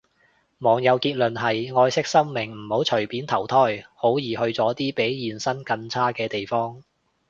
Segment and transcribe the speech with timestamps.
[0.57, 6.81] 網友結論係，愛惜生命唔好隨便投胎，好易去咗啲比現生更差嘅地方